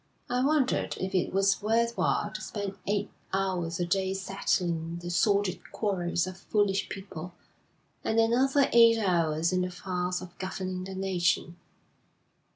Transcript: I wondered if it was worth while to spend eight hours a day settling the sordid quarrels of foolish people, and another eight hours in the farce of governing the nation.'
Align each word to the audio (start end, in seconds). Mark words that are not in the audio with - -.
I 0.31 0.43
wondered 0.43 0.97
if 0.99 1.13
it 1.13 1.31
was 1.31 1.61
worth 1.61 1.95
while 1.95 2.31
to 2.31 2.41
spend 2.41 2.75
eight 2.87 3.11
hours 3.33 3.79
a 3.79 3.85
day 3.85 4.15
settling 4.15 4.97
the 4.97 5.11
sordid 5.11 5.71
quarrels 5.71 6.25
of 6.25 6.37
foolish 6.39 6.89
people, 6.89 7.33
and 8.03 8.19
another 8.19 8.67
eight 8.73 8.97
hours 8.97 9.53
in 9.53 9.61
the 9.61 9.69
farce 9.69 10.19
of 10.19 10.35
governing 10.39 10.85
the 10.85 10.95
nation.' 10.95 11.55